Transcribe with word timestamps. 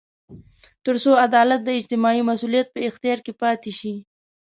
تر 0.85 0.95
څو 1.03 1.11
عدالت 1.25 1.59
د 1.63 1.69
اجتماعي 1.79 2.21
مسوولیت 2.29 2.67
په 2.71 2.79
اختیار 2.89 3.19
کې 3.25 3.33
پاتې 3.41 3.71
شي. 3.79 3.93